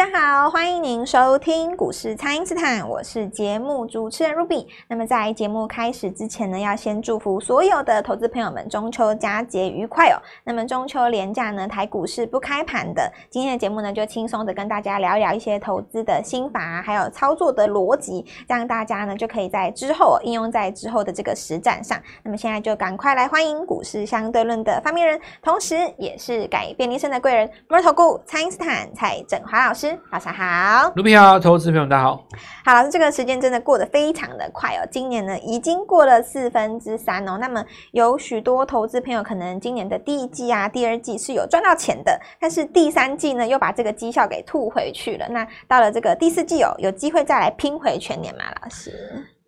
[0.00, 4.66] 大家好，欢迎您收听股市蔡因斯坦，我是节目主持人 Ruby。
[4.88, 10.16] 那么在节目开始之前呢，要先祝福所有的投资朋友们中秋佳节愉快哦。
[10.42, 13.12] 那么中秋连假呢，台股市不开盘的。
[13.28, 22.00] 今天的节目呢，就轻松的跟大家聊一聊一些投资的心法，还有操作的逻辑，这样大家呢就可以在之后应用在之后的这个实战上。
[22.22, 29.89] 那么现在就赶快来欢迎股市相对论的发明人，同时也是改变人生的贵人——摩尔投顾蔡因斯坦蔡振华老师。
[30.10, 32.26] 早上好，卢平好，投资朋友大家好。
[32.64, 34.86] 好，老师，这个时间真的过得非常的快哦。
[34.90, 37.38] 今年呢，已经过了四分之三哦。
[37.40, 45.26] 那么有许多投资朋友可能今年的第一季啊、第二季是有赚到钱的，但是第三季呢，又把这个绩效给吐回去了。
[45.28, 48.44] 那到了这个第四季哦，有机会再来拼回全年吗？
[48.62, 48.92] 老师，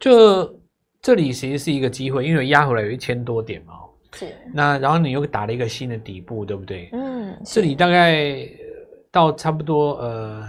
[0.00, 0.52] 就
[1.00, 3.74] 这里其实是一个机会，因为压回来有一千多点嘛。
[4.14, 4.26] 是。
[4.52, 6.88] 那然后你又打了一个新的底部，对不对？
[6.92, 7.36] 嗯。
[7.44, 8.48] 这里大概。
[9.12, 10.42] 到差不多呃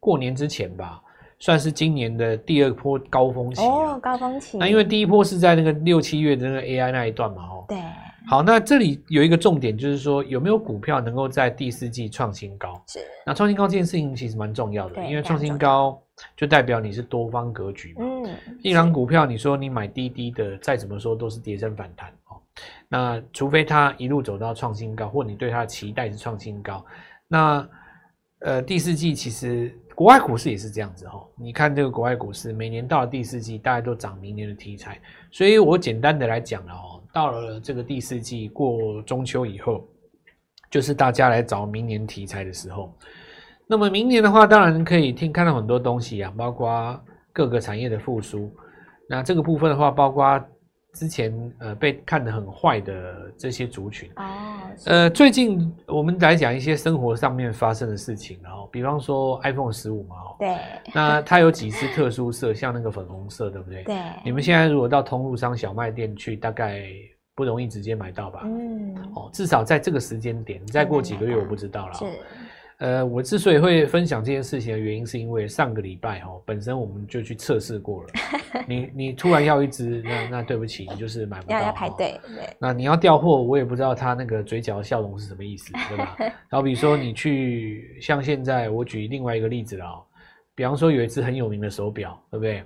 [0.00, 1.00] 过年之前吧，
[1.38, 4.58] 算是今年的第二波高峰期哦，高峰期。
[4.58, 7.64] 那因为第一波是在那个六七月的那个 AI 那一段嘛，哦。
[7.68, 7.78] 对。
[8.26, 12.80] 好，那这里有一个重点，就是说有没有股票能够在第四季创新高？
[12.86, 13.00] 是。
[13.26, 16.00] 那创新高这件事情其实蛮重要的，因为创新高
[16.36, 18.00] 就代表你是多方格局嘛。
[18.04, 18.36] 嗯。
[18.62, 22.38] 一档股票，你说你买低低的，再怎么说都是跌升反弹哦。
[22.88, 26.84] 那除非它一路走到创新高，或你对它的期待是创新高，
[27.28, 27.68] 那。
[28.44, 31.24] 呃，第四季其实国外股市也是这样子哈。
[31.36, 35.00] 你看这个国外股市，每年到了第四季，大家都涨明年的题材。
[35.30, 39.86] 所以我简单的来讲了哦，到了这个第四季过中秋以后，
[40.70, 42.92] 就是大家来找明年题材的时候。
[43.66, 47.00] 那么明年的话，当然可以听看到很多东西啊，包括
[47.32, 48.52] 各个产业的复苏。
[49.08, 50.42] 那这个部分的话，包括。
[50.92, 60.56] 之前呃被看得很坏的这些族群哦，呃最近我们来讲一些生活上面发生的事情，然后比方说 iPhone 十五嘛，对，
[60.94, 63.82] 那它有几支特殊色，像那个粉红色，对不对？
[63.84, 66.84] 对，你们现在如果到通路商小卖店去，大概
[67.34, 68.42] 不容易直接买到吧？
[68.44, 71.94] 嗯，哦，至少在这个时间点，再过几个月我不知道了。
[71.94, 72.04] 是。
[72.82, 78.08] 呃，我之所以会分享这件事情的原因，是因为上个礼拜哦，本身我们就去测试过了。
[78.66, 81.56] 你你突然要一只，那那对不起，你就是买不到。
[81.60, 82.20] 要要排队。
[82.26, 82.56] 对。
[82.58, 86.16] 那你要调货，我也不知道他那个嘴角的笑容是什么意思，对吧？
[86.50, 90.02] 好比说你去，像现在我举另外一个例子了哦，
[90.56, 92.64] 比方说有一只很有名的手表，对不对？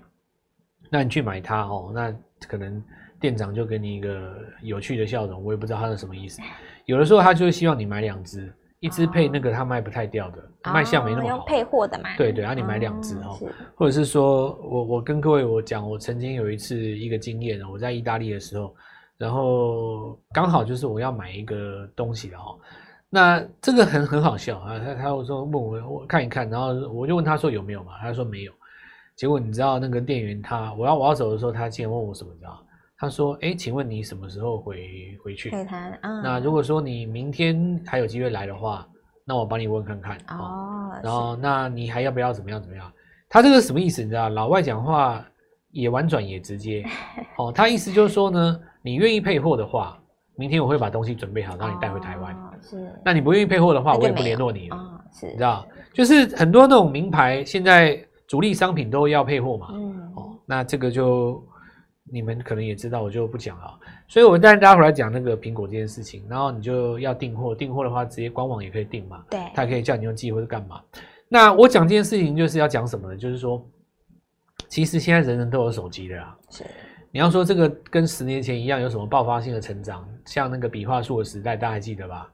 [0.91, 2.10] 那你去买它哦，那
[2.48, 2.83] 可能
[3.21, 6.41] 店长就给你一个有趣的笑容，我也不知道他是什么意思。
[6.87, 8.50] 有的时候他就希望你买两支。
[8.81, 11.37] 一支配那个他卖不太掉的，哦、卖相没那么好。
[11.37, 12.15] 用配货的嘛？
[12.17, 13.39] 对对，然后你买两支哦，
[13.75, 18.75] 或者是说我我跟各位我讲，我曾经有一次一个经验，我在意大利的时候，
[19.17, 22.59] 然后刚好就是我要买一个东西的哦，
[23.09, 28.53] 那这个很很好笑啊，他他我说问我我看一看，然后我就问他说有没有嘛，他说没有，
[29.17, 32.63] 结果你知道那个店员他我要我要走的时候，他竟然问我什么你知道？
[32.99, 35.51] 他说：“哎，请问你什么时候回回去？
[36.03, 38.87] 嗯，那如果说你明天还有机会来的话，
[39.25, 40.37] 那我帮你问看看哦。
[40.37, 42.91] 哦然后，那你还要不要怎么样怎么样？
[43.29, 44.03] 他这个什么意思？
[44.03, 45.23] 你知道，老外讲话
[45.73, 46.84] 也婉转也直接。
[47.37, 49.99] 哦，他意思就是说呢，你愿意配货的话，
[50.34, 52.34] 明天我会把东西准备好，让你带回台湾。
[52.34, 52.91] 哦、是。
[53.05, 54.77] 那你不愿意配货的话，我也不联络你了。
[54.77, 55.27] 哦、是。
[55.27, 59.69] 你知道，就是很多那种名牌，现在主力商品都要配货嘛。
[59.73, 60.13] 嗯。
[60.15, 61.45] 哦，那这个就。”
[62.11, 63.78] 你们可能也知道，我就不讲了。
[64.09, 69.25] 所以，我们带大家回来讲那个苹果这件事情，然后你就要订货，订货的话直接官网也可以订嘛。
[69.31, 70.81] 对，他可以叫你用寄或者干嘛。
[71.28, 73.16] 那我讲这件事情就是要讲什么呢？
[73.16, 73.65] 就是说，
[74.69, 76.37] 其实现在人人都有手机的啦。
[76.50, 76.65] 是。
[77.11, 80.06] 你要说这个跟十年前一样有什么爆发性的成长？
[80.27, 82.31] 像那个笔画数的时代，大家还记得吧？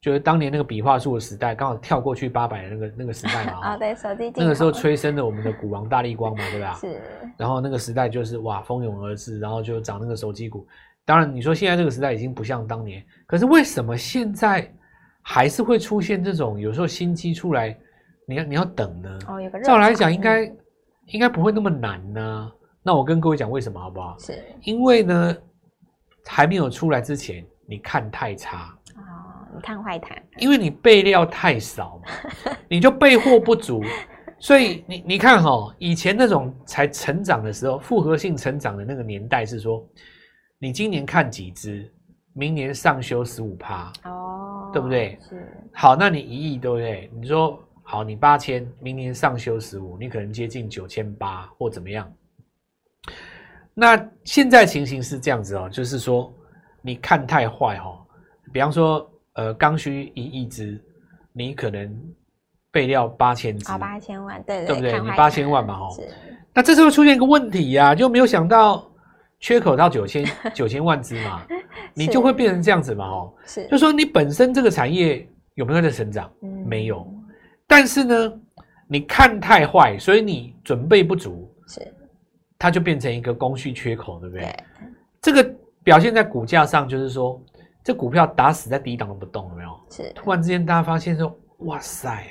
[0.00, 3.60] 就是当年那个笔画数的时代，刚好跳过去八百的那个那个时代嘛。
[3.60, 4.32] 啊、哦，对，手机。
[4.34, 6.74] 那个时候催生了我们的股王大力光嘛，对吧？
[6.74, 7.00] 是。
[7.36, 10.66] 然后那个时代就是哇，蜂拥而至，然后就涨那个手机股。
[11.04, 14.72] 当然，你说现在这个时代已经不像当年，可是为什么现在
[15.20, 17.76] 还是会出现这种有时候新机出来，
[18.26, 19.18] 你要你要等呢？
[19.28, 19.60] 哦，有个。
[19.60, 20.44] 照来讲，应该
[21.06, 22.52] 应该不会那么难呢。
[22.82, 24.16] 那我跟各位讲为什么好不好？
[24.18, 24.42] 是。
[24.62, 25.36] 因为呢，
[26.24, 28.74] 还没有出来之前，你看太差。
[29.54, 33.82] 你看坏它，因为你备料太少嘛， 你就备货不足，
[34.38, 39.84] 所以你你看哈，以前那种才成长的时候，复合性成长的那个年代是说，
[40.58, 41.92] 你今年看几只，
[42.32, 45.18] 明年上修十五趴哦，对不对？
[45.28, 45.46] 是。
[45.74, 47.10] 好，那你一亿对不对？
[47.14, 52.10] 你说好，你八千，明年上修十五，你可能接近九千八或怎么样？
[53.74, 56.32] 那现在情形是这样子哦，就是说
[56.82, 57.98] 你看太坏哦，
[58.52, 59.10] 比方说。
[59.40, 60.78] 呃，刚需一亿只，
[61.32, 61.90] 你可能
[62.70, 65.00] 备料八千只，好八千万，对对不对？
[65.00, 65.96] 你八千万嘛，吼。
[66.52, 68.86] 那这时候出现一个问题呀、啊，就没有想到
[69.38, 71.40] 缺口到九千 九千万只嘛，
[71.94, 73.34] 你就会变成这样子嘛，吼。
[73.46, 76.30] 是，就说你本身这个产业有没有在成长？
[76.42, 77.10] 嗯、没有。
[77.66, 78.40] 但是呢，
[78.86, 81.80] 你看太坏，所以你准备不足，是，
[82.58, 84.42] 它就变成一个供需缺口，对不对？
[84.42, 84.56] 对。
[85.22, 85.42] 这个
[85.82, 87.42] 表现在股价上，就是说，
[87.82, 89.70] 这股票打死在第一档都不动，有没有？
[89.90, 90.12] 是。
[90.14, 91.36] 突然之间，大家发现说。
[91.64, 92.24] 哇塞，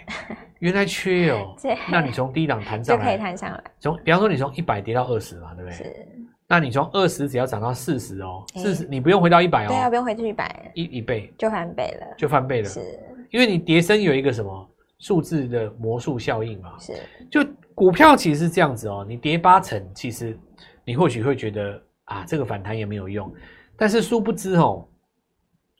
[0.57, 3.63] 原来缺哦、 喔，那你从低档弹上来就可以弹上来。
[3.79, 5.77] 从比方说你从一百跌到二十嘛，对不对？
[5.77, 6.07] 是。
[6.47, 12.67] 那你从二十只要涨到四十哦，四十你不用回到一百哦，对啊，不用回去一百，一一倍就翻倍了，就翻倍了。
[12.67, 12.81] 是，
[13.29, 16.73] 因为你叠升有一个什么数字的魔术效应嘛。
[16.79, 16.93] 是。
[17.29, 17.45] 就
[17.75, 20.35] 股票其实是这样子哦、喔，你跌八成，其实
[20.83, 23.31] 你或许会觉得啊，这个反弹也没有用，
[23.77, 24.88] 但是殊不知哦、喔，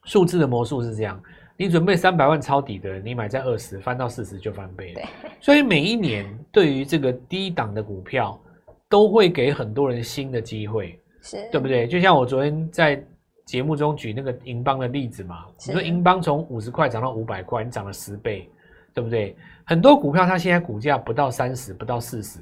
[0.05, 1.21] 数字的魔术是这样。
[1.57, 5.01] 你准备三百万抄底的，你买在二十，翻到四十就翻倍了。
[5.41, 8.39] 所以每一年对于这个低档的股票，
[8.87, 11.85] 都会给很多人新的机会，是对不对？
[11.85, 13.03] 就像我昨天在
[13.45, 18.49] 节目中举那个银邦的例子嘛，你说银邦从五十块涨到五百块，你涨了十倍，
[18.93, 19.35] 对不对？
[19.65, 22.39] 很多股票它现在股价不到三十，不到四十，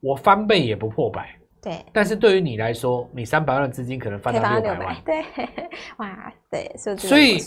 [0.00, 1.32] 我翻倍也不破百。
[1.62, 4.96] 对，但是对于你来说，你三百万的资金可能翻到六百万。
[5.04, 5.24] 对，
[5.98, 7.38] 哇，对，所以。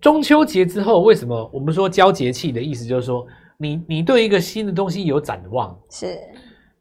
[0.00, 3.26] 中秋节之后，为什么我们说交节气的意思就是说，
[3.56, 5.74] 你你对一个新的东西有展望？
[5.90, 6.18] 是，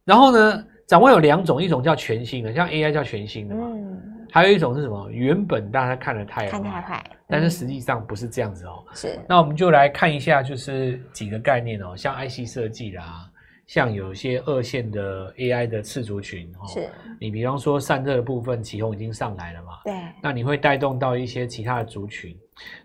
[0.03, 5.09] 然后呢，展望有两种，一种叫全新的，像 AI 叫全新的嘛，嗯，还有一种是什么？
[5.09, 8.83] 原本大家看的太看太快，但是实际上不是这样子哦。
[8.93, 13.29] 是，那我们就来看一下，就是几个概念哦，像 IC 设计啦，
[13.73, 16.87] 像有一些二线的 AI 的次族群哦，是，
[17.19, 22.37] 你比方说散热的部分，启宏已经上来了嘛，对，那你会带动到一些其他的族群。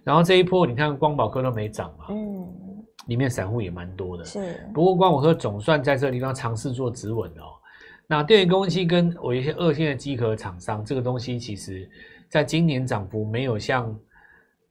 [0.02, 2.48] 然后这一波你看光宝科都没涨嘛，嗯，
[3.06, 4.66] 里面散户也蛮多的，是。
[4.72, 7.52] 不过光宝科总算在这个地方尝试做止稳哦。
[8.06, 11.86] 那电源供应器跟我一些二线的机壳厂商，这个东西其实
[12.30, 13.94] 在今年涨幅没有像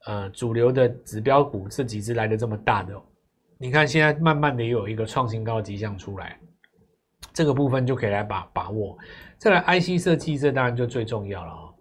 [0.07, 2.99] 呃主流的指标股这几只来的这么大的。
[3.59, 6.37] 你看现在慢慢的也有一个创新高的迹象出来，
[7.33, 8.97] 这个部分就可以来把把握。
[9.37, 11.73] 再来 IC 设计，这当然就最重要了哦。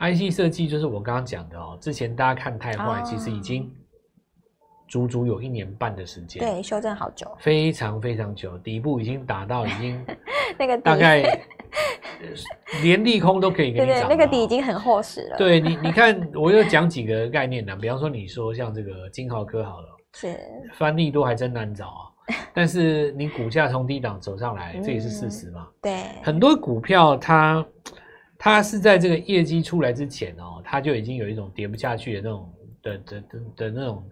[0.00, 3.70] IC 设计就是我刚刚讲的哦，之前大家看太坏，其实已经
[4.86, 10.02] 足足有一年半的时间，对，修正好久，非常非常久，底部已经打到已经
[10.58, 11.42] 那个大概
[12.82, 15.36] 连利空都可以给你涨，那个底已经很厚实了。
[15.36, 20.38] 对你，你看，我又讲几个概念呢，比方说你说像这个金豪科好了，是
[20.74, 25.68] 翻利多还真难找啊， 但是你股价从低档走上来，这也是事实嘛。
[25.82, 27.66] 对，很多股票它。
[28.40, 34.08] 它是在这个业绩出来之前哦，它就已经有一种跌不下去的那种的的的的那种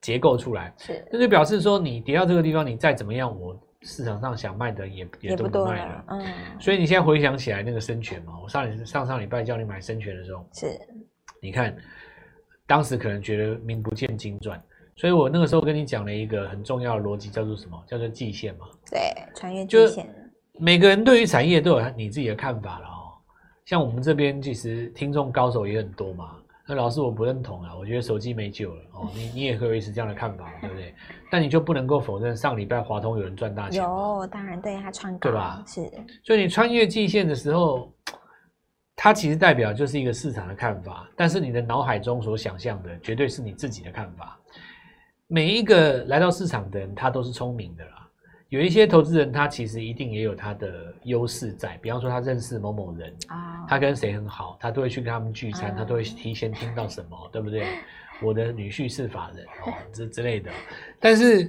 [0.00, 6.26] 结构出来，是，那就表示说你跌到这个地方，你再怎么样，我市场上想卖的也也都不卖了，嗯。
[6.58, 10.76] 所以你现在回想起来那个生权嘛，我上上上礼拜叫你买生权的时候，是，
[11.40, 11.72] 你看
[12.66, 14.60] 当时可能觉得名不见经传，
[14.98, 17.80] 所以我那个时候跟你讲了一个很重要的逻辑，叫做什么？
[17.86, 18.66] 叫做季线嘛。
[18.90, 20.04] 对，穿越季线。
[20.58, 23.14] 每个人对于产业都有你自己的看法了哦。
[23.64, 26.36] 像我们这边其实听众高手也很多嘛，
[26.66, 29.08] 那老师我不认同啊，我觉得手机没救了哦。
[29.14, 30.92] 你你也可以是这样的看法，对不对？
[31.30, 33.80] 但你就不能够否认上礼拜华通有人赚大钱。
[33.80, 35.62] 有，当然对他穿高，对吧？
[35.64, 35.88] 是。
[36.24, 37.92] 所以你穿越季线的时候，
[38.96, 44.36] 它其实代表就是一个市场的看法，但是你的脑海中所想象的绝对是你自己的看法。
[45.28, 48.08] 每一个来到市场的人，他都是聪明的啦。
[48.48, 57.66] 有一些投资人，他其实一定也有他的优势在，比方说他认识某某人啊，他跟谁很好，他都会去跟他们聚餐，他都会提前听到什么，对不对？
[58.22, 60.50] 我的女婿是法人哦，之之类的。
[60.98, 61.44] 但是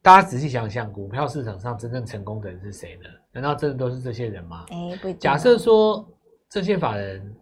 [0.00, 3.08] 大家仔细想想，股票市场上真正成功的人是谁呢？
[3.32, 4.64] 难道真的都是这些人吗？
[4.70, 5.12] 哎，不。
[5.14, 6.08] 假设说
[6.48, 7.34] 这些法人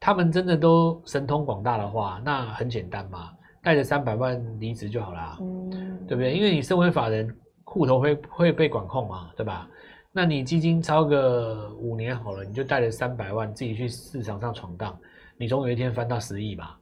[0.00, 3.30] 他们真的都神通广大的话，那很简单嘛，
[3.68, 5.70] 带着三百万离职就好啦，嗯，
[6.06, 6.32] 对不对？
[6.32, 7.36] 因为你身为法人。
[7.70, 9.68] 户头会会被管控嘛，对吧？
[10.10, 14.98] 那你基金超个五年好了，你就带着三百万自己去市场上闯荡，
[15.36, 16.78] 你总有一天翻到十亿吧？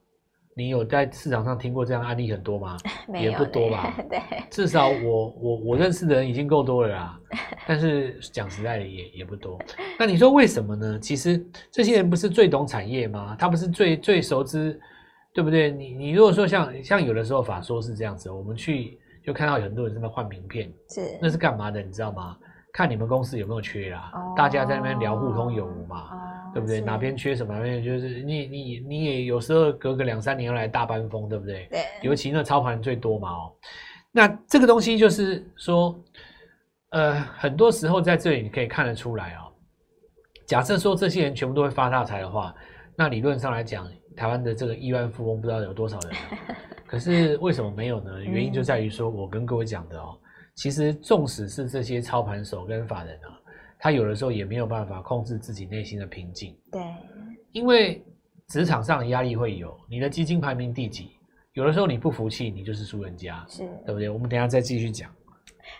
[0.54, 2.76] 你有在市场上听过这样案例很多吗？
[3.20, 3.92] 也不多吧？
[4.08, 7.20] 对，至少我我我认识的人已经够多了啦。
[7.66, 9.58] 但是讲实在的也也不多。
[9.98, 10.96] 那你说为什么呢？
[11.00, 13.34] 其实这些人不是最懂产业吗？
[13.36, 14.80] 他不是最最熟知，
[15.36, 15.70] 对不对？
[15.70, 18.98] 你你如果说像像有的时候法说是这样子，我们去。
[19.26, 21.82] 就看到有很多人在那换名片，是那是干嘛的？
[21.82, 22.36] 你知道吗？
[22.72, 24.12] 看你们公司有没有缺啦。
[24.14, 26.80] 哦、大家在那边聊互通有无嘛，哦、对不对？
[26.80, 27.52] 哪边缺什么？
[27.52, 31.66] 哪边就是你你你也有时候隔个两三年要来大班风，对不对？
[31.72, 31.80] 对。
[32.02, 33.52] 尤其那操盘最多嘛哦。
[34.12, 36.00] 那这个东西就是说，
[36.90, 39.50] 呃，很多时候在这里你可以看得出来哦。
[40.46, 42.54] 假设说这些人全部都会发大财的话，
[42.94, 46.12] 那理论上来讲，台湾的这个亿万富翁不知道有多少人。
[46.86, 48.22] 可是为什么没有呢？
[48.22, 50.18] 原因就在于说，我跟各位讲的哦，
[50.54, 53.38] 其实纵使是这些操盘手跟法人啊，
[53.78, 56.56] 他有的时候也没有办法控制自己内心的平静。
[56.70, 56.82] 对，
[57.52, 58.04] 因为
[58.48, 61.10] 职场上的压力会有，你的基金排名第几？
[61.54, 64.08] 有的时候你不服气，你就是输人家，是对不对？
[64.08, 65.10] 我们等一下再继续讲。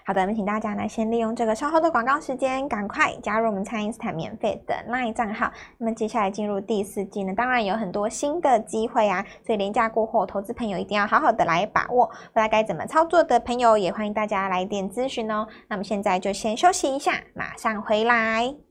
[0.06, 5.50] 好的，我们请大家呢，先利用这个稍后的广告时间，赶快加入我们蔡因斯坦免费的 LINE 账号。
[5.78, 12.06] 那么接下来进入第四季呢，当然有很多新的机会啊，所以廉价过后，投资朋友一定要好好的来把握。
[12.06, 15.48] 不知道该怎么操作的朋友，也欢迎大家来电咨询哦。
[15.66, 18.65] 那么现在就先休息一下，马上回来。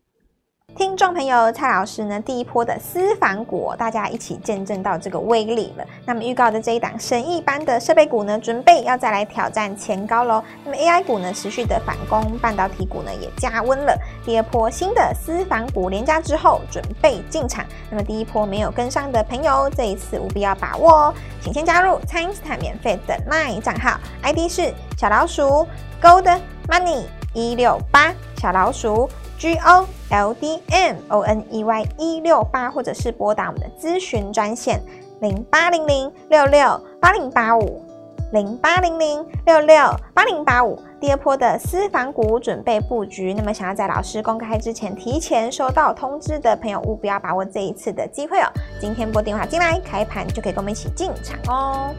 [0.74, 5.86] 听众朋友，蔡老师呢，第一波的私房股，大家一起见证到这个威力了。
[6.06, 10.44] 那么预告的这一档神一般的设备股呢，准备要再来挑战前高喽。
[10.66, 13.98] 那么 AI 股呢，持续的反攻，半导体股呢也加温了。
[14.26, 17.66] 第二波新的私房股连加之后，准备进场。
[17.90, 21.14] 那么第一波没有跟上的朋友，这一次务必要把握哦。
[21.42, 25.66] 请先加入蔡因斯坦免费的 LINE 账号，ID 是小老鼠
[26.02, 27.04] Gold Money
[27.34, 29.10] 一六八小老鼠。
[29.46, 34.82] G O L D M O N E Y 一六八，或者是拨打我们的咨询专线
[35.22, 37.80] 零八零零六六八零八五
[38.32, 39.78] 零八零零六六
[40.16, 40.80] 八零八五。
[41.00, 48.50] 第二波的私房股准备布局，那么想要在老师公开之前提前收到通知的朋友，务必要把握这一次的机会哦！
[48.82, 51.94] 今天拨电话进来，开盘就可以跟我们一起进场哦。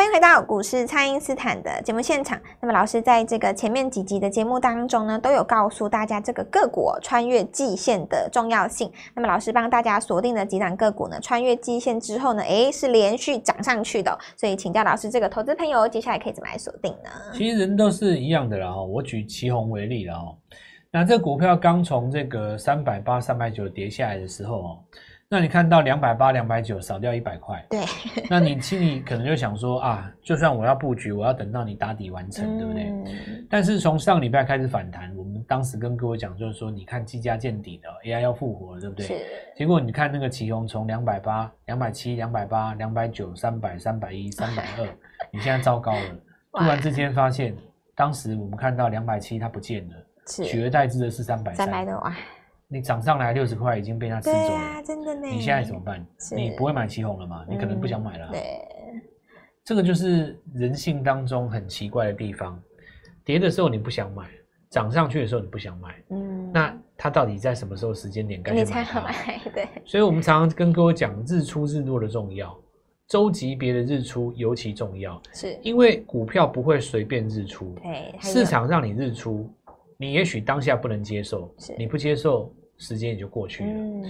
[0.00, 2.40] 欢迎回到股市，蔡因斯坦的节目现场。
[2.58, 8.90] 那么，老师在这个前面几集的节目当中呢，都有告诉大家这个个股穿越季线的重要性。
[9.14, 14.18] 那么，老师帮大家锁定的几档个股呢，穿越季线之后呢，诶，是连续涨上去的。
[14.38, 17.10] 所以，请教老师，这个投资朋友接下来可以怎么来锁定呢？
[17.34, 18.74] 其实人都是一样的啦。
[18.74, 20.34] 我举旗红为例了哦。
[20.90, 24.78] 那这股票刚从这个三百八、三百九跌下来的时候哦。
[25.32, 27.84] 那你看到两百八、两百九少掉一百块，对，
[28.28, 33.46] 那你心里可能就想说啊，就算我要布局，我要等到你打底完成，嗯、对不对？
[33.48, 39.06] 但是从上礼拜开始反弹，我们当时跟各位讲，就是说，你看技嘉见底了 AI 要复活了，对不对？
[39.06, 39.24] 是。
[39.54, 44.88] 结果你看那个奇鋐从两百八、两百七、两百八、两百九、三百、三百一、三百二，
[45.30, 46.00] 你现在糟糕了，
[46.54, 47.56] 突然之间发现，
[47.94, 49.94] 当时我们看到两百七它不见了，
[50.26, 52.16] 取而代之的是三百三百多啊。
[52.72, 55.26] 你涨上来六十块已经被他吃走了，真的呢。
[55.26, 56.06] 你现在怎么办？
[56.36, 57.44] 你不会买旗红了吗？
[57.48, 58.28] 你可能不想买了。
[58.30, 58.60] 对，
[59.64, 62.62] 这个就是人性当中很奇怪的地方。
[63.24, 64.30] 跌的时候你不想买，
[64.70, 65.96] 涨上去的时候你不想买。
[66.10, 69.00] 嗯，那它到底在什么时候时间点该去买它？
[69.52, 69.66] 对。
[69.84, 72.56] 所以我们常常跟各位讲日出日落的重要，
[73.08, 75.20] 周级别的日出尤其重要。
[75.32, 79.52] 是因为股票不会随便日出，对，市场让你日出，
[79.96, 82.54] 你也许当下不能接受，你不接受。
[82.80, 84.04] 时间也就过去了，嗯，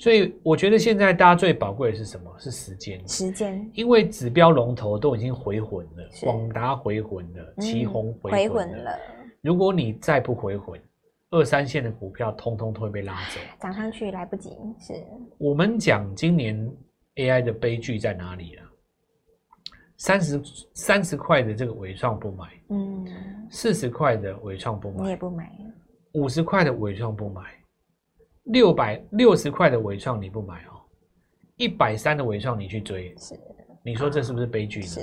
[0.00, 2.30] 所以我觉得现在大家最宝贵的是什么？
[2.38, 3.00] 是时间。
[3.08, 8.98] 时间，因为指标龙头都已经回魂了，广达回魂了，奇宏回魂了。
[9.42, 10.78] 如果你再不回魂，
[11.30, 14.50] 二三线的股票通通都会被拉走， 涨上去来不及。
[14.80, 14.92] 是。
[15.38, 16.68] 我们讲今年
[17.14, 18.66] AI 的悲剧在哪里啊？
[19.98, 20.42] 三十
[20.74, 23.06] 三十块的这个伟创不买，嗯，
[23.50, 25.48] 四十块的伟创不买，你也不买，
[26.14, 27.42] 五十块的伟创不买。
[28.46, 30.80] 六百六十块的伟创你不买哦，
[31.56, 33.34] 一百三的伟创你去追，是，
[33.84, 34.86] 你说这是不是悲剧呢？
[34.86, 35.00] 是，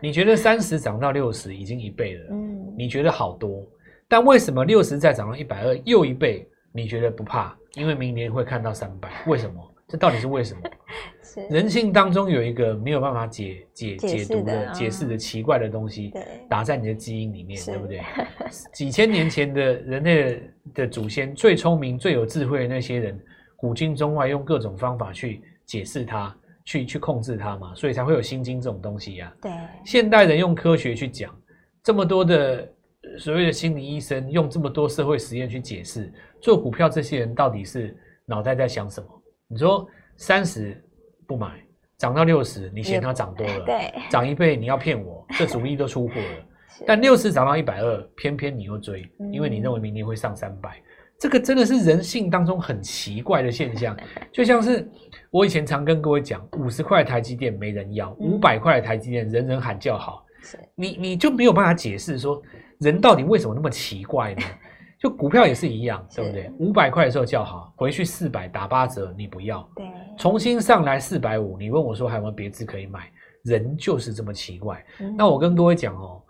[0.00, 3.66] 你觉得三十涨到六十已经一倍了，嗯，你觉得好多，
[4.08, 6.48] 但为什么六十再涨到一百二又一倍？
[6.72, 7.56] 你觉得不怕？
[7.74, 9.74] 因为明年会看到三百，为什么？
[9.88, 10.60] 这到底是为什么？
[11.50, 16.12] 人性当中有一个没有办法解解解读的解释的奇怪的东西，
[16.48, 18.02] 打在你的基因里面，对不对？
[18.72, 20.42] 几千年前的人类
[20.74, 23.18] 的祖先最聪明、最有智慧的那些人，
[23.56, 29.32] 古今中外用各种方法去解释它，去去控制它嘛，所以才会有心经这种东西呀。
[29.40, 29.52] 对，
[29.84, 31.32] 现代人用科学去讲，
[31.84, 32.68] 这么多的
[33.18, 39.17] 所谓的心理医生用这么多社会实验去解释，做股票这些人到底是脑袋在想什么？
[39.48, 40.80] 你说三十。
[41.26, 41.62] 不买，
[41.98, 46.46] 涨到六十，你嫌它涨多了，对， 涨一倍你要骗我，这主力都出货了。
[46.88, 50.80] 但六十涨到一百二，偏偏你又追，因为你认为明年会上三百，
[51.20, 53.94] 这个真的是人性当中很奇怪的现象。
[54.32, 54.90] 就像是
[55.30, 60.24] 我以前常跟各位讲，五十块台积电没人要，五百块的台积电人人喊叫好，
[60.74, 62.42] 你你就没有办法解释说
[62.78, 64.42] 人到底为什么那么奇怪呢？
[64.98, 66.50] 就股票也是一样，对不对？
[66.58, 69.68] 五百块的时候叫好，回去四百打八折，你不要。
[69.76, 69.86] 对，
[70.18, 73.10] 重新上来四百五，你问我说还有没有别支可以买？
[73.44, 74.84] 人就是这么奇怪。
[74.98, 76.20] 嗯、那我跟各位讲哦，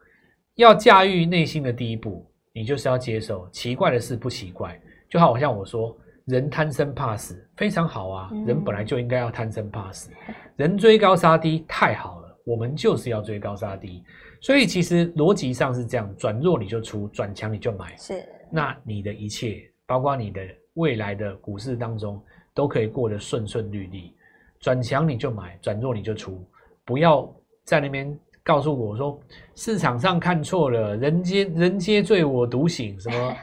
[0.56, 5.96] 要驾驭内心的第一步，你就是要接受奇怪的事不奇怪，就好像我说，
[6.26, 10.10] 人贪生怕死非常好啊，人本来就应该要贪生怕死，
[10.56, 14.04] 人追高杀低太好了，我们就是要追高杀低，
[14.42, 20.40] 所以其实逻辑上是这样，转弱你就出，转强你就买，是，那你的一切，包括你的
[20.74, 22.22] 未来的股市当中，
[22.54, 24.14] 都可以过得顺顺利利，
[24.60, 26.44] 转强你就买，转弱你就出，
[26.84, 27.28] 不要
[27.64, 28.18] 在那边。
[28.44, 29.20] 告诉我说，
[29.54, 33.36] 市场上看错了，人皆人皆醉我独醒，什么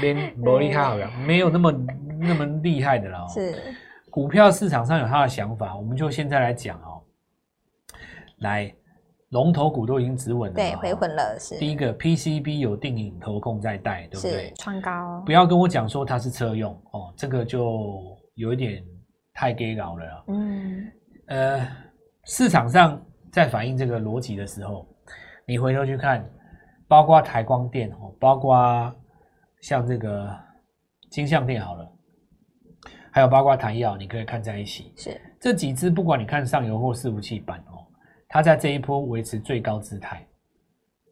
[0.00, 1.70] 没没厉害了，没有那么
[2.18, 3.26] 那么厉害的了、哦。
[3.28, 3.54] 是
[4.08, 7.02] 股票市场上有他的想法，我们就现在来讲哦。
[8.38, 8.74] 来，
[9.34, 11.36] 龙头股都已经止稳了，对，回稳了。
[11.38, 14.52] 是第一个 PCB 有定影投控在带，对不对？
[14.56, 18.82] 创高，不要跟我讲说它是车用哦，这个就有一点
[19.34, 20.24] 太 gay 搞了。
[20.28, 20.90] 嗯，
[21.26, 21.68] 呃，
[22.24, 22.98] 市场上。
[23.32, 24.86] 在反映这个逻辑的时候，
[25.44, 26.24] 你回头去看，
[26.86, 28.94] 包括台光电哦，包括
[29.60, 30.30] 像这个
[31.10, 31.92] 金像电好了，
[33.10, 34.92] 还有包括台药，你可以看在一起。
[34.96, 37.73] 是这几只，不管你看上游或伺服器板哦，
[38.34, 40.26] 它在这一波维持最高姿态，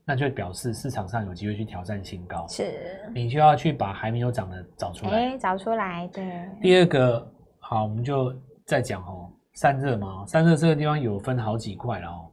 [0.04, 2.44] 那就表示市场上有机会去挑战新高。
[2.48, 5.12] 是，你就要去把还没有涨的找出来。
[5.12, 6.48] 哎，找出来，对。
[6.60, 8.34] 第二个，好，我们就
[8.66, 9.30] 再讲哦。
[9.54, 12.28] 散热嘛，散热这个地方有分好几块了哦。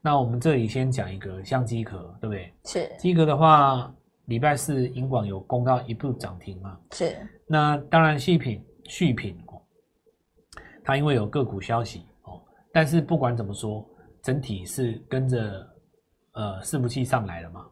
[0.00, 2.50] 那我们这里先讲一个，像机壳，对不对？
[2.64, 2.90] 是。
[2.96, 3.94] 机壳的话，
[4.24, 6.78] 礼拜四银广有攻到一步涨停嘛？
[6.92, 7.14] 是。
[7.46, 9.60] 那当然，矽品、续品哦，
[10.82, 12.40] 它因为有个股消息哦，
[12.72, 13.86] 但是不管怎么说，
[14.22, 15.66] 整体是跟着
[16.32, 17.64] 呃伺服器上来了嘛。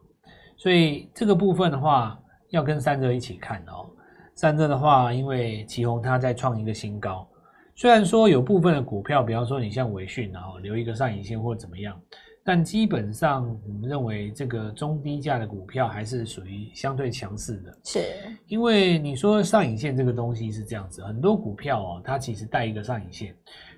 [0.57, 3.89] 所以这个部分的话，要跟散热一起看哦。
[4.35, 7.27] 散热的话，因为奇鋐它在创一个新高。
[7.75, 11.97] 虽然说有部分的股票，比方说你像维讯，然后留一个上影线或怎么样，
[12.43, 17.77] 但基本上我们认为这个中低价的股票还是属于相对强势的。
[17.85, 17.99] 是，
[18.47, 23.33] 因为你说上影线这个东西是这样子，很多股票哦，它其实带一个上影线。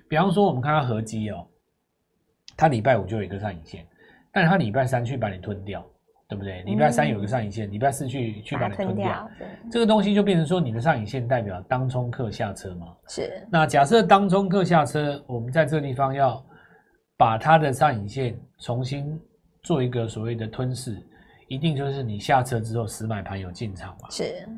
[0.08, 1.46] 比方说我们看它合基哦，
[2.56, 3.86] 它礼拜五就有一个上影线，
[4.32, 5.84] 但是它礼拜三去把你吞掉。
[6.28, 6.62] 对不对？
[6.62, 12.86] 礼拜三有一个上影线，礼、嗯、拜四去去把你吞掉，吞掉，这个东西就变成说你的上影线代表当冲客下车嘛。
[13.06, 13.46] 是。
[13.50, 16.42] 那假设当冲客下车，我们在这个地方要
[17.18, 19.20] 把它的上影线重新
[19.62, 20.96] 做一个所谓的吞噬，
[21.48, 24.08] 一定就是你下车之后死买盘有进场嘛。
[24.08, 24.48] 是。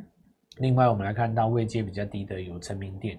[0.59, 3.19] 另外，我们来看到位阶比较低的有成名店，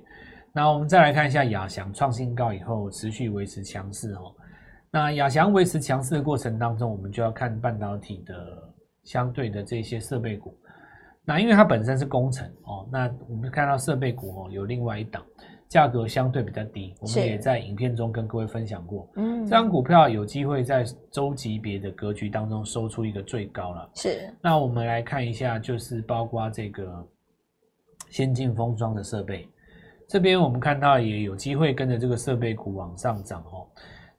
[0.53, 4.33] 那我们再来看一下亚翔创新高以后持续维持强势哦。
[4.95, 8.33] 那亚翔维持强势的过程当中，我们就要看半导体的
[9.03, 10.57] 相对的这些设备股。
[11.25, 15.21] 那因为它本身是工程哦，那我们看到设备股哦有另外一档，
[15.67, 19.05] 价格相对比较低，我们也在影片中跟各位分享过。
[19.17, 23.89] 嗯，这张股票有机会在周级别的格局当中收出一个最高了。
[23.95, 24.33] 是。
[24.41, 27.05] 那我们来看一下，就是包括这个
[28.09, 29.45] 先进封装的设备，
[30.07, 33.67] 这边我们看到也有机会跟着这个设备股往上涨哦。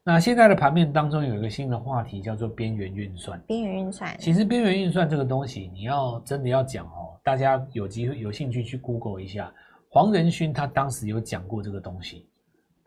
[0.09, 3.41] 那现在的盘面当中有一个新的话题，叫做边缘运算。
[3.41, 9.53] 边缘运算，其实边缘运算这个东西，你要真的要讲哦，大家有机会有兴趣去 Google 一下，
[9.89, 12.25] 黄仁勋他当时有讲过这个东西，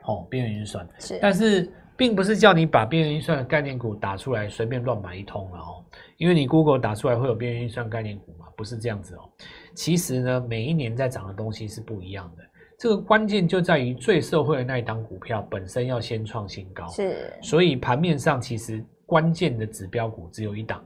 [0.06, 0.88] 哦，边缘运算。
[0.98, 5.84] 是，但是并不是叫你把边缘运算的概念股打出来随便乱买一通了哦，
[6.16, 9.30] 因为你 Google 打出来会有边缘运算概念股嘛，不是这样子哦。
[9.76, 12.44] 其实呢，每一年在涨的东西是不一样的。
[12.80, 20.82] 这个关键就在于最受惠的那一档股票本身要先创新高，是，所以盘面上其实关键的指标股只有一档。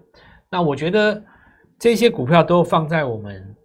[0.50, 1.24] 那我觉得
[1.78, 3.56] 这些股票都放在我们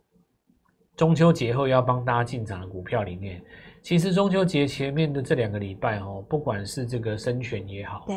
[0.95, 3.43] 中秋节后要帮大家进场的股票里面。
[3.81, 8.15] 其实中秋节前面的这两个礼拜哦，不管是这个生权也好，对，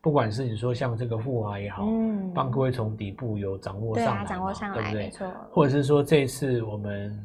[0.00, 5.28] 不管是你说像这个富华也好，嗯，帮各位从底部有掌握上来，对啊，掌握上来，对不对？
[5.52, 7.16] 或者是说这次我们。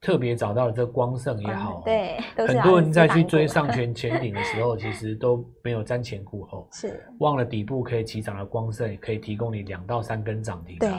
[0.00, 10.78] 特别找到了这光盛也好，嗯，对，很多人在去追上权 前顶的时候，其实都没有瞻前顾后，是忘了底部可以起涨的光盛，也可以提供你两到三根涨停。
[10.78, 10.90] 对，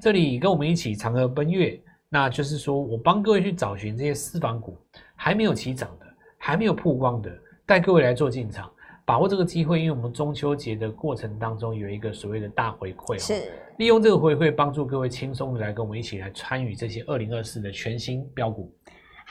[0.00, 4.76] 这里跟我们一起嫦娥奔月，那就是说我帮各位去找寻这些私房股，
[5.14, 7.30] 还没有起涨的，还没有曝光的，
[7.64, 8.68] 带各位来做进场。
[9.04, 18.72] 把握这个机会，因为我们中秋节的过程当中有一个所谓的大回馈，是利用这个回馈帮助各位轻松的来跟我们一起来参与这些二零二四的全新标股。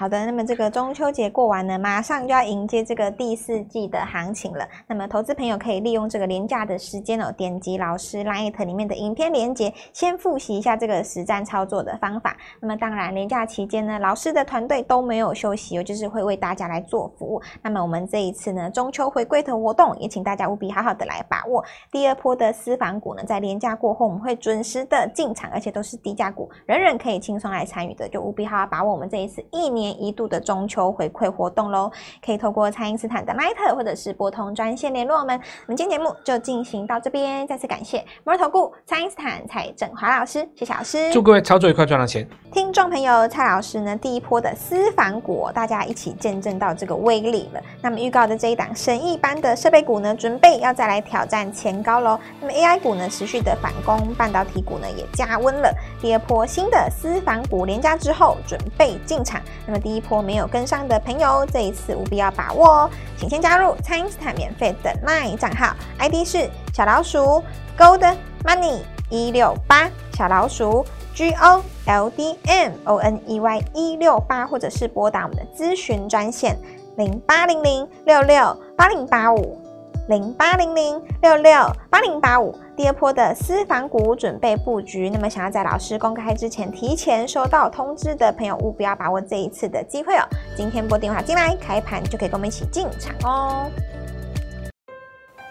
[0.02, 4.68] 好的，那么这个中秋节过完呢，马上就要迎接这个第四季的行情了。
[4.88, 12.36] 那么投资朋友可以利用这个廉价的时间哦，点击老师 LINE 里面的影片连接，先复习一下这个实战操作的方法。
[12.60, 17.40] 那么当然，连假期间呢，老师的团队都没有休息哦，就是会为大家来做服务。
[17.62, 21.64] 那么我们这一次呢，中秋回归的活动，也请大家务必好好的来把握。
[21.92, 31.92] 第二波的私房股呢，在连假过后，我们会准时的进场，而且都是低价股，人人可以轻松来参与的，就务必好好把握我们这一次一年一度的中秋回馈活动喽，
[32.26, 35.36] 可以透过蔡因斯坦的 Line 或者是拨通专线联络我们。
[35.66, 42.28] 我们今天节目就进行到这边，再次感谢摩尔投顾蔡因斯坦蔡振华老师，谢谢老师，祝各位操作愉快，赚到钱。
[42.52, 47.62] 听众朋友，蔡老师呢，第一波的私房股，大家一起见证到这个威力了。
[47.82, 52.20] 那么预告的这一档神一般的设备股呢，准备要再来挑战前高喽。
[52.42, 55.74] 那么 AI 股呢，持续的反攻，半导体股呢也加温了。
[56.02, 59.42] 第二波新的私房股连加之后，准备进场。
[59.66, 67.44] 那么第一波没有跟上的朋友，这一次务必要把握哦，请先加入蔡因斯坦免费的 LINE 账号，ID 是小老鼠
[67.78, 76.58] Gold Money 一六八，小老鼠 G O L D M O N E Y 一六八，或者是拨打我们的咨询专线
[76.98, 79.60] 零八零零六六八零八五。
[80.08, 81.54] 零八零零六六
[81.90, 85.10] 八零八五，第二波的私房股准备布局。
[85.10, 90.24] 那么，想要在老师公开之前提前收到通知的朋友，务必要把握这一次的机会哦。
[90.56, 93.70] 今天拨电话进来，开盘就可以跟我们一起进场哦。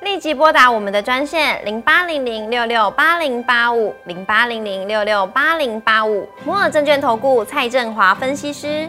[0.01, 8.89] 立即拨打我们的专线零八零零六六八零八五零八零零六六八零八五，摩尔证券投顾蔡振华分析师。